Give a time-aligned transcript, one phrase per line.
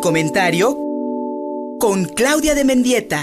[0.00, 0.78] comentario
[1.80, 3.22] con Claudia de Mendieta.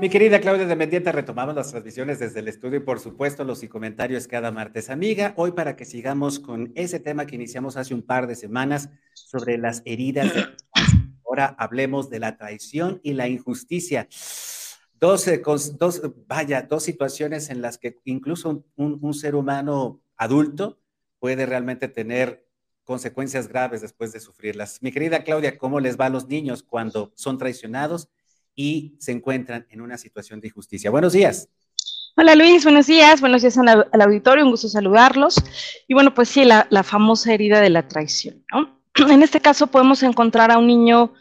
[0.00, 3.62] Mi querida Claudia de Mendieta, retomamos las transmisiones desde el estudio y por supuesto los
[3.62, 4.88] y comentarios cada martes.
[4.88, 8.88] Amiga, hoy para que sigamos con ese tema que iniciamos hace un par de semanas
[9.14, 10.44] sobre las heridas de
[11.26, 14.08] Ahora hablemos de la traición y la injusticia.
[15.00, 15.26] Dos,
[15.78, 20.78] dos, vaya, dos situaciones en las que incluso un, un ser humano adulto
[21.18, 22.46] puede realmente tener
[22.84, 24.82] consecuencias graves después de sufrirlas.
[24.82, 28.08] Mi querida Claudia, ¿cómo les va a los niños cuando son traicionados
[28.54, 30.90] y se encuentran en una situación de injusticia?
[30.90, 31.50] Buenos días.
[32.16, 35.36] Hola Luis, buenos días, buenos días al, auditorio, un gusto saludarlos.
[35.86, 38.44] Y bueno, pues sí, la, famosa herida de la traición.
[39.08, 41.12] En este caso podemos encontrar a un niño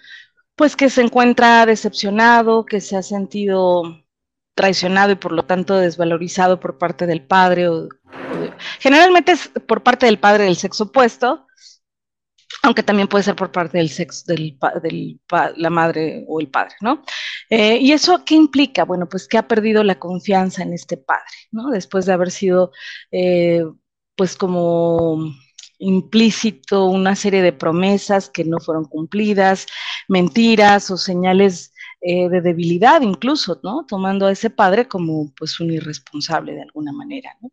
[0.56, 4.04] pues que se encuentra decepcionado, que se ha sentido
[4.56, 7.90] traicionado y por lo tanto desvalorizado por parte del padre o,
[8.80, 11.48] generalmente es por parte del padre del sexo opuesto,
[12.64, 14.58] aunque también puede ser por parte del sexo del,
[15.56, 17.04] la madre o el padre, ¿no?
[17.50, 18.84] Eh, ¿Y eso qué implica?
[18.84, 21.70] Bueno, pues que ha perdido la confianza en este padre, ¿no?
[21.70, 22.72] Después de haber sido,
[23.12, 23.64] eh,
[24.16, 25.34] pues como
[25.80, 29.68] implícito una serie de promesas que no fueron cumplidas,
[30.08, 33.86] mentiras o señales eh, de debilidad incluso, ¿no?
[33.88, 37.52] Tomando a ese padre como pues un irresponsable de alguna manera, ¿no?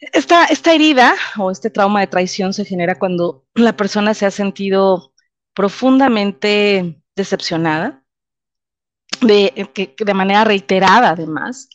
[0.00, 4.30] Esta, esta herida o este trauma de traición se genera cuando la persona se ha
[4.30, 5.12] sentido
[5.54, 8.04] profundamente decepcionada,
[9.22, 11.70] de, que, de manera reiterada además,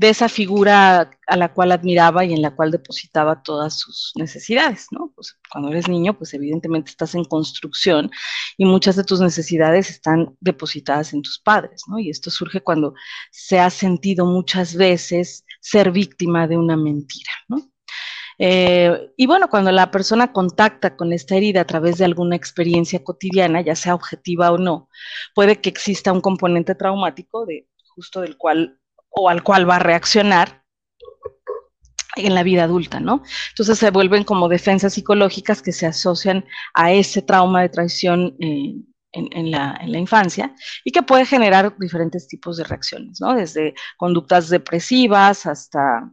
[0.00, 4.86] de esa figura a la cual admiraba y en la cual depositaba todas sus necesidades,
[4.92, 5.12] ¿no?
[5.14, 8.10] Pues cuando eres niño, pues evidentemente estás en construcción
[8.56, 11.98] y muchas de tus necesidades están depositadas en tus padres, ¿no?
[11.98, 12.94] Y esto surge cuando
[13.30, 17.32] se ha sentido muchas veces ser víctima de una mentira.
[18.38, 23.04] Eh, y bueno, cuando la persona contacta con esta herida a través de alguna experiencia
[23.04, 24.88] cotidiana, ya sea objetiva o no,
[25.34, 28.79] puede que exista un componente traumático de justo del cual
[29.10, 30.64] o al cual va a reaccionar
[32.16, 33.22] en la vida adulta, ¿no?
[33.50, 36.44] Entonces se vuelven como defensas psicológicas que se asocian
[36.74, 38.74] a ese trauma de traición eh,
[39.12, 40.54] en, la, en, la, infancia
[40.84, 43.34] y que puede generar diferentes tipos de reacciones, ¿no?
[43.34, 46.12] Desde conductas depresivas hasta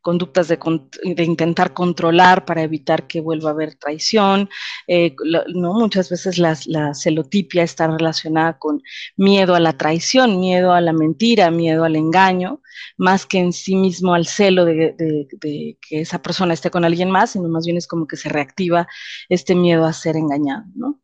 [0.00, 0.58] conductas de,
[1.02, 4.48] intentar controlar para evitar que vuelva a haber traición.
[4.86, 5.14] Eh,
[5.54, 5.74] ¿no?
[5.74, 6.54] Muchas veces la,
[6.94, 8.82] celotipia está relacionada con
[9.16, 12.62] miedo a la traición, miedo a la mentira, miedo al engaño,
[12.96, 17.30] más que en sí mismo al celo de, que esa persona esté con alguien más,
[17.30, 18.86] sino más bien es como que se reactiva
[19.28, 20.64] este miedo a ser engañado.
[20.74, 21.00] ¿no?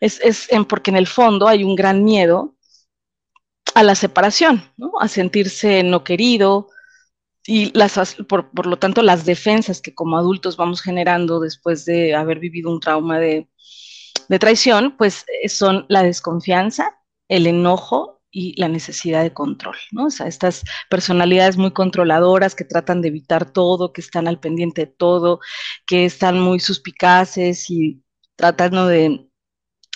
[0.00, 2.56] Es, es porque en el fondo hay un gran miedo
[3.74, 4.62] a la separación,
[5.00, 6.70] a sentirse no querido,
[7.48, 12.14] y las, por, por, lo tanto las defensas que como adultos vamos generando después de
[12.14, 13.48] haber vivido un trauma de,
[14.28, 20.06] de traición, pues eh, son la desconfianza, el enojo y la necesidad de control, ¿no?
[20.06, 24.82] O sea, estas personalidades muy controladoras que tratan de evitar todo, que están al pendiente
[24.82, 25.40] de todo,
[25.86, 28.04] que están muy suspicaces y
[28.36, 29.26] tratando de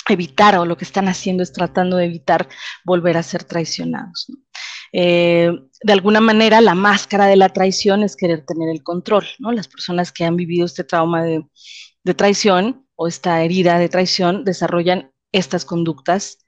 [0.08, 2.48] evitar o lo que están haciendo es tratando de evitar
[2.82, 4.24] volver a ser traicionados.
[4.28, 4.41] ¿no?
[4.92, 5.50] Eh,
[5.82, 9.50] de alguna manera la máscara de la traición es querer tener el control, ¿no?
[9.52, 11.44] Las personas que han vivido este trauma de,
[12.14, 16.38] traición o esta herida de traición desarrollan estas conductas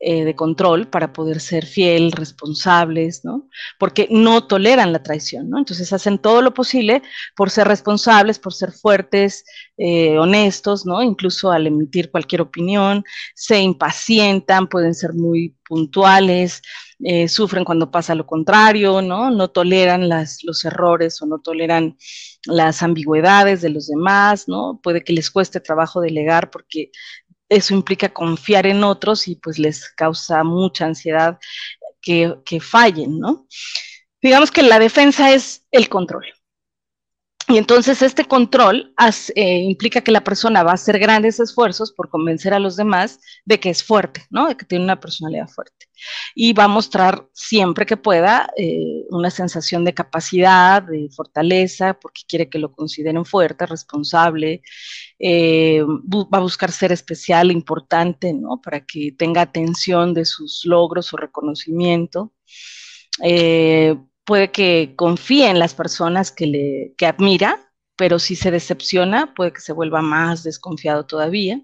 [0.00, 3.48] eh, de control para poder ser fiel, responsables, ¿no?
[3.78, 5.58] Porque no toleran la traición, ¿no?
[5.58, 7.02] Entonces hacen todo lo posible
[7.36, 9.44] por ser responsables, por ser fuertes,
[9.78, 11.02] eh, honestos, ¿no?
[11.02, 13.04] Incluso al emitir cualquier opinión,
[13.34, 16.60] se impacientan, pueden ser muy puntuales,
[17.02, 19.30] eh, sufren cuando pasa lo contrario, ¿no?
[19.30, 21.96] No toleran los errores o no toleran
[22.46, 24.80] las ambigüedades de los demás, ¿no?
[24.82, 26.90] Puede que les cueste trabajo delegar porque
[27.48, 31.38] eso implica confiar en otros y pues les causa mucha ansiedad
[32.00, 33.46] que, que fallen, ¿no?
[34.22, 36.24] Digamos que la defensa es el control.
[37.46, 38.94] Y entonces este control
[39.34, 43.20] eh, implica que la persona va a hacer grandes esfuerzos por convencer a los demás
[43.44, 44.48] de que es fuerte, ¿no?
[44.48, 45.86] De que tiene una personalidad fuerte.
[46.34, 52.22] Y va a mostrar siempre que pueda eh, una sensación de capacidad, de fortaleza, porque
[52.26, 54.62] quiere que lo consideren fuerte, responsable.
[55.18, 58.60] Eh, va a buscar ser especial, importante, ¿no?
[58.62, 62.32] Para que tenga atención de sus logros o reconocimiento.
[63.22, 69.34] Eh, puede que confíe en las personas que, le, que admira, pero si se decepciona,
[69.34, 71.60] puede que se vuelva más desconfiado todavía.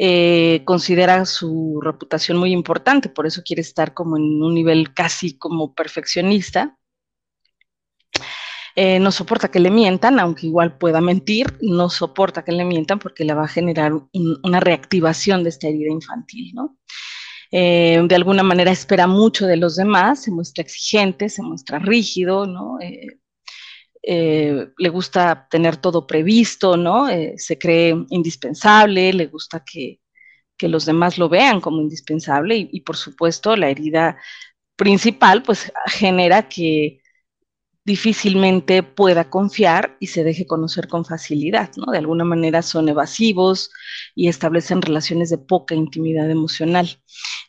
[0.00, 5.36] Eh, considera su reputación muy importante, por eso quiere estar como en un nivel casi
[5.36, 6.78] como perfeccionista.
[8.76, 13.00] Eh, no soporta que le mientan, aunque igual pueda mentir, no soporta que le mientan
[13.00, 13.92] porque le va a generar
[14.44, 16.78] una reactivación de esta herida infantil, ¿no?
[17.50, 22.46] Eh, de alguna manera espera mucho de los demás, se muestra exigente, se muestra rígido,
[22.46, 22.78] ¿no?
[22.80, 23.18] Eh,
[24.78, 27.08] le gusta tener todo previsto, ¿no?
[27.36, 30.00] se cree indispensable, le gusta que,
[30.56, 34.16] que, los demás lo vean como indispensable y, y por supuesto la herida
[34.76, 37.02] principal pues genera que
[37.88, 41.90] difícilmente pueda confiar y se deje conocer con facilidad, ¿no?
[41.90, 43.70] De alguna manera son evasivos
[44.14, 47.02] y establecen relaciones de poca intimidad emocional.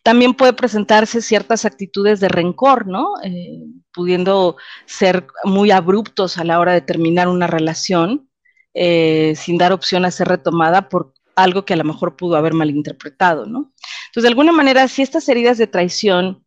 [0.09, 3.13] También puede presentarse ciertas actitudes de rencor, ¿no?
[3.23, 3.61] Eh,
[3.93, 4.57] pudiendo
[4.87, 8.27] ser muy abruptos a la hora de terminar una relación,
[8.73, 12.55] eh, sin dar opción a ser retomada por algo que a lo mejor pudo haber
[12.55, 13.71] malinterpretado, ¿no?
[14.07, 16.43] Entonces, de alguna manera, si estas heridas de traición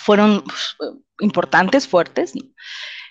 [0.00, 2.32] fueron pues, importantes, fuertes,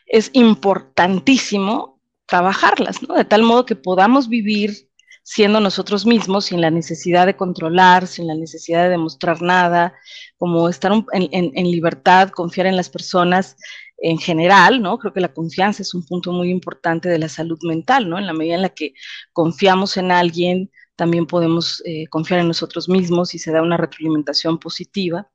[0.07, 3.13] es importantísimo trabajarlas, ¿no?
[3.13, 4.89] De tal modo que podamos vivir
[5.23, 9.93] siendo nosotros mismos sin la necesidad de controlar, sin la necesidad de demostrar nada,
[10.37, 13.55] como estar en, libertad, confiar en las personas
[13.97, 14.97] en general, ¿no?
[14.97, 18.17] Creo que la confianza es un punto muy importante de la salud mental, ¿no?
[18.17, 18.93] En la medida en la que
[19.31, 24.59] confiamos en alguien, también podemos eh, confiar en nosotros mismos y se da una retroalimentación
[24.59, 25.29] positiva.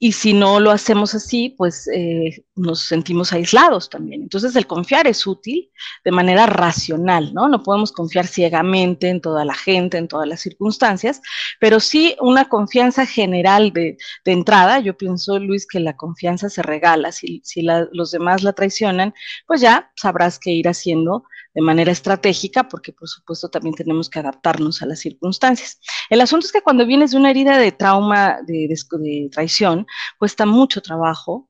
[0.00, 4.22] Y si no lo hacemos así, pues eh, nos sentimos aislados también.
[4.22, 5.70] Entonces el confiar es útil
[6.04, 7.48] de manera racional, ¿no?
[7.48, 11.20] No podemos confiar ciegamente en toda la gente, en todas las circunstancias,
[11.58, 14.78] pero sí una confianza general de, entrada.
[14.78, 17.10] Yo pienso, Luis, que la confianza se regala.
[17.10, 19.14] Si, si los demás la traicionan,
[19.46, 21.24] pues ya sabrás qué ir haciendo
[21.58, 25.80] de manera estratégica, porque por supuesto también tenemos que adaptarnos a las circunstancias.
[26.08, 29.84] El asunto es que cuando vienes de una herida de trauma, de, de traición,
[30.20, 31.47] cuesta mucho trabajo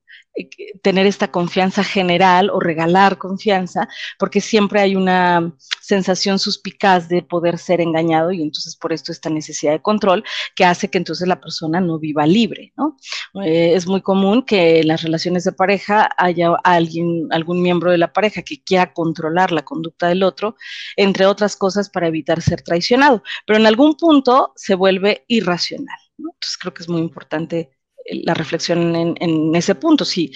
[0.83, 3.89] tener esta confianza general o regalar confianza,
[4.19, 9.31] porque siempre hay una sensación suspicaz de poder ser engañado y entonces por esto esta
[9.31, 10.25] necesidad de control
[10.55, 12.97] que hace que entonces la persona no viva libre, ¿no?
[13.43, 17.99] Eh, es muy común que en las relaciones de pareja haya alguien, algún miembro de
[17.99, 20.57] la pareja que quiera controlar la conducta del otro,
[20.97, 25.99] entre otras cosas para evitar ser traicionado, pero en algún punto se vuelve irracional.
[26.19, 27.78] Entonces creo que es muy importante
[28.11, 30.05] la reflexión en, ese punto.
[30.05, 30.33] Si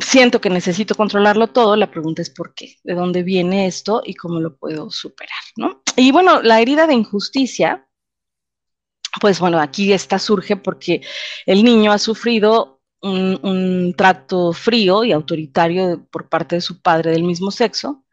[0.00, 4.14] siento que necesito controlarlo todo, la pregunta es por qué, de dónde viene esto y
[4.14, 5.82] cómo lo puedo superar, ¿no?
[5.96, 7.88] Y bueno, la herida de injusticia,
[9.20, 11.02] pues bueno, aquí esta surge porque
[11.46, 17.22] el niño ha sufrido un, trato frío y autoritario por parte de su padre del
[17.22, 18.04] mismo sexo.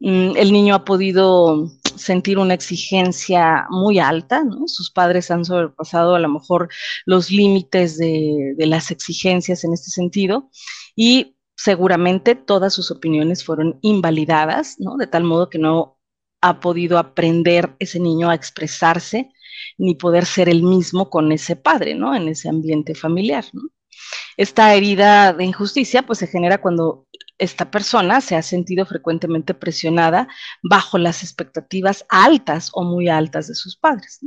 [0.00, 4.68] Mm, el niño ha podido sentir una exigencia muy alta, ¿no?
[4.68, 6.68] Sus padres han sobrepasado a lo mejor
[7.04, 10.50] los límites de, las exigencias en este sentido
[10.94, 14.76] y seguramente todas sus opiniones fueron invalidadas.
[14.98, 15.98] De tal modo que no
[16.40, 19.32] ha podido aprender ese niño a expresarse
[19.78, 22.14] ni poder ser el mismo con ese padre, ¿no?
[22.14, 23.44] En ese ambiente familiar.
[24.36, 27.06] Esta herida de injusticia pues se genera cuando
[27.38, 30.28] esta persona se ha sentido frecuentemente presionada
[30.62, 34.20] bajo las expectativas altas o muy altas de sus padres.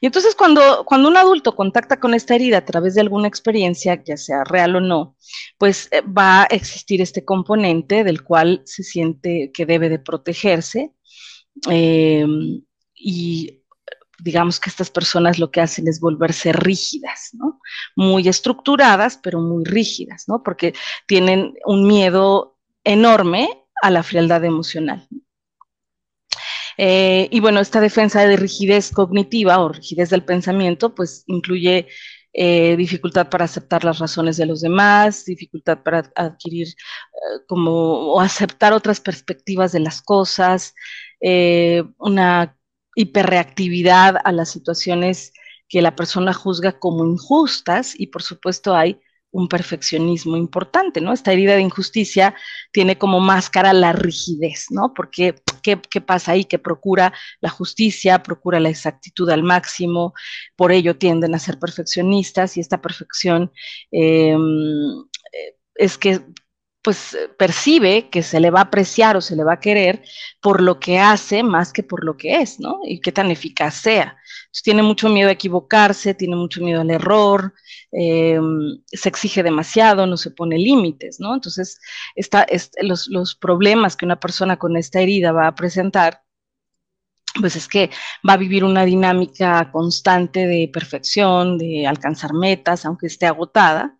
[0.00, 4.02] Y entonces cuando, cuando un adulto contacta con esta herida a través de alguna experiencia,
[4.04, 5.16] ya sea real o no,
[5.58, 10.92] pues eh, va a existir este componente del cual se siente que debe de protegerse.
[11.70, 12.26] Eh,
[12.94, 13.61] y
[14.22, 17.32] digamos que estas personas lo que hacen es volverse rígidas.
[17.96, 20.26] Muy estructuradas, pero muy rígidas.
[20.44, 20.74] Porque
[21.06, 23.48] tienen un miedo enorme
[23.82, 25.08] a la frialdad emocional.
[26.78, 31.88] Eh, y bueno, esta defensa de rigidez cognitiva o rigidez del pensamiento, pues incluye
[32.32, 38.20] eh, dificultad para aceptar las razones de los demás, dificultad para adquirir eh, como o
[38.20, 40.74] aceptar otras perspectivas de las cosas,
[41.98, 42.56] una
[42.94, 45.32] hiperreactividad a las situaciones
[45.68, 49.00] que la persona juzga como injustas y por supuesto hay
[49.32, 51.12] un perfeccionismo importante, ¿no?
[51.12, 52.34] Esta herida de injusticia
[52.70, 54.92] tiene como máscara la rigidez, ¿no?
[54.94, 56.44] Porque, ¿qué, pasa ahí?
[56.44, 60.12] Que procura la justicia, procura la exactitud al máximo,
[60.54, 63.50] por ello tienden a ser perfeccionistas y esta perfección
[63.90, 64.38] em,
[65.32, 66.20] eh, es que
[66.82, 70.02] pues eh, percibe que se le va a apreciar o se le va a querer
[70.40, 72.80] por lo que hace más que por lo que es, ¿no?
[72.84, 74.16] Y qué tan eficaz sea.
[74.62, 77.54] tiene mucho miedo a equivocarse, tiene mucho miedo al error,
[77.92, 81.34] em, se exige demasiado, no se pone límites, ¿no?
[81.34, 81.78] Entonces,
[82.82, 86.22] los, los problemas que una persona con esta herida va a presentar
[87.40, 87.90] pues es que
[88.28, 93.98] va a vivir una dinámica constante de perfección, de alcanzar metas, aunque esté agotada,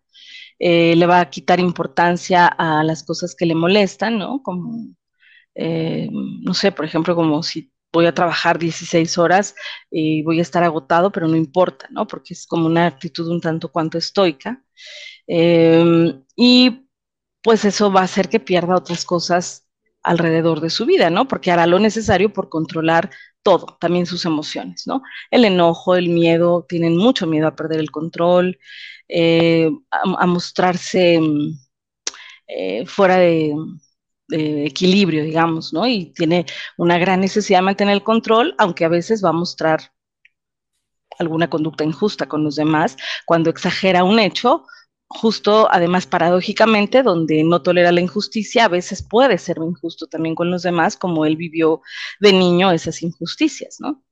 [0.59, 4.41] eh, le va a quitar importancia a las cosas que le molestan, ¿no?
[4.43, 4.87] Como,
[5.55, 9.55] eh, no sé, por ejemplo, como si voy a trabajar 16 horas
[9.91, 12.07] y voy a estar agotado, pero no importa, ¿no?
[12.07, 14.63] Porque es como una actitud un tanto cuanto estoica.
[15.27, 16.87] Em, y
[17.43, 19.67] pues eso va a hacer que pierda otras cosas
[20.03, 21.27] alrededor de su vida, ¿no?
[21.27, 23.09] Porque hará lo necesario por controlar
[23.43, 25.01] todo, también sus emociones, ¿no?
[25.31, 28.57] El enojo, el miedo, tienen mucho miedo a perder el control,
[29.15, 31.19] eh, a, mostrarse
[32.47, 33.53] eh, fuera de,
[34.29, 35.85] equilibrio, digamos, ¿no?
[35.85, 39.93] Y tiene una gran necesidad de mantener el control, aunque a veces va a mostrar
[41.19, 44.65] alguna conducta injusta con los demás, cuando exagera un hecho,
[45.07, 50.49] justo además paradójicamente, donde no tolera la injusticia, a veces puede ser injusto también con
[50.49, 51.81] los demás, como él vivió
[52.19, 54.03] de niño esas injusticias, ¿no?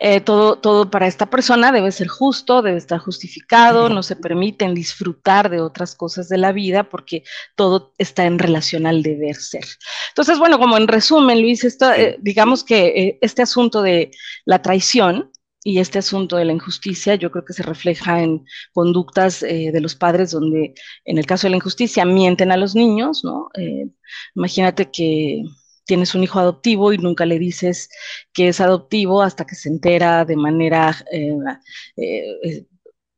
[0.00, 4.74] Eh, todo, todo para esta persona debe ser justo, debe estar justificado, no se permiten
[4.74, 7.24] disfrutar de otras cosas de la vida porque
[7.54, 9.64] todo está en relación al deber ser.
[10.08, 14.10] Entonces, bueno, como en resumen, Luis, esto, eh, digamos que eh, este asunto de
[14.44, 15.30] la traición
[15.64, 19.80] y este asunto de la injusticia yo creo que se refleja en conductas eh, de
[19.80, 20.74] los padres donde
[21.04, 23.48] en el caso de la injusticia mienten a los niños, ¿no?
[23.58, 23.88] Eh,
[24.36, 25.42] imagínate que
[25.84, 27.88] tienes un hijo adoptivo y nunca le dices
[28.32, 32.66] que es adoptivo hasta que se entera de manera eh,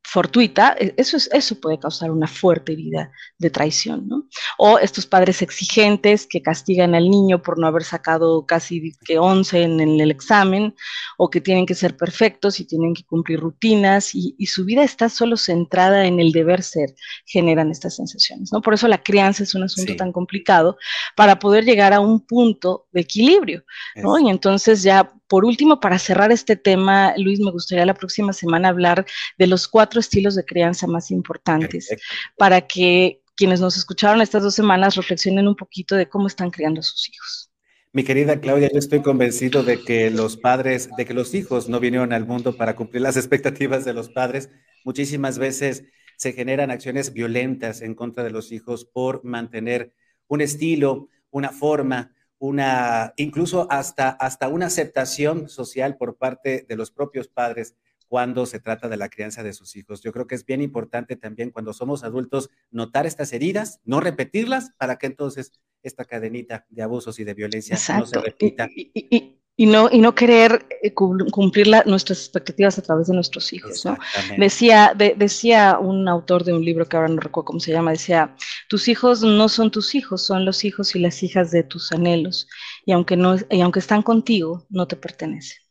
[0.06, 4.26] fortuita, e, eso, es, eso puede causar una fuerte herida de traición, ¿no?
[4.56, 9.62] O estos padres exigentes que castigan al niño por no haber sacado casi que 11
[9.62, 10.74] en, el examen,
[11.18, 15.08] o que tienen que ser perfectos y tienen que cumplir rutinas, y, su vida está
[15.08, 16.94] solo centrada en el deber ser,
[17.24, 18.62] generan estas sensaciones, ¿no?
[18.62, 20.78] Por eso la crianza es un asunto tan complicado
[21.16, 23.64] para poder llegar a un punto de equilibrio,
[23.96, 24.18] ¿no?
[24.20, 28.68] Y entonces ya por último, para cerrar este tema, Luis, me gustaría la próxima semana
[28.68, 29.06] hablar
[29.38, 31.88] de los cuatro estilos de crianza más importantes
[32.36, 36.80] para que quienes nos escucharon estas dos semanas reflexionen un poquito de cómo están criando
[36.80, 37.50] a sus hijos.
[37.92, 41.80] Mi querida Claudia, yo estoy convencido de que los padres, de que los hijos no
[41.80, 44.50] vinieron al mundo para cumplir las expectativas de los padres.
[44.84, 45.84] Muchísimas veces
[46.16, 49.92] se generan acciones violentas en contra de los hijos por mantener
[50.28, 56.90] un estilo, una forma, una, incluso hasta, hasta una aceptación social por parte de los
[56.90, 57.76] propios padres
[58.08, 60.02] cuando se trata de la crianza de sus hijos.
[60.02, 64.72] Yo creo que es bien importante también cuando somos adultos notar estas heridas, no repetirlas,
[64.78, 68.68] para que entonces esta cadenita de abusos y de violencia no se repita.
[69.58, 73.86] Y, no, y no querer eh, cumplir nuestras expectativas a través de nuestros hijos.
[73.86, 73.96] ¿no?
[74.36, 78.36] Decía, decía un autor de un libro que ahora no recuerdo cómo se llama, decía,
[78.68, 82.48] tus hijos no son tus hijos, son los hijos y las hijas de tus anhelos.
[82.84, 85.65] Y aunque, no, y aunque están contigo, no te pertenecen.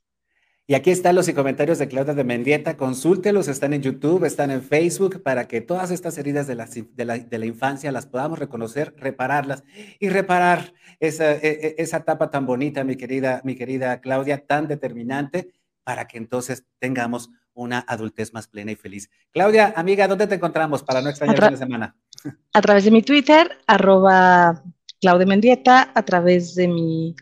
[0.67, 2.75] Y aquí están los comentarios de Claudia de Mendieta.
[2.75, 7.37] Consúltelos, están en YouTube, están en Facebook, para que todas estas heridas de la, de
[7.37, 9.63] la, infancia las podamos reconocer, repararlas
[9.99, 14.67] y reparar esa, e, e, esa etapa tan bonita, mi querida, mi querida Claudia, tan
[14.67, 15.53] determinante,
[15.83, 19.11] para que entonces tengamos una adultez más plena y feliz.
[19.31, 21.95] Claudia, amiga, ¿dónde te encontramos para no extrañar la semana?
[22.53, 24.63] A través de mi Twitter, arroba
[24.99, 27.15] Claudia Mendieta, a través de mi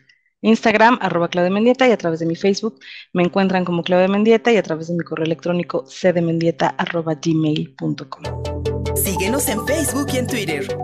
[0.44, 2.78] Instagram, arroba Claudia Mendieta, y a través de mi Facebook
[3.12, 8.94] me encuentran como Claudia Mendieta y a través de mi correo electrónico cdmendieta arroba gmail.com.
[8.94, 10.78] Síguenos en Facebook y en Twitter.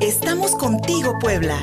[0.00, 1.58] Estamos contigo, Puebla.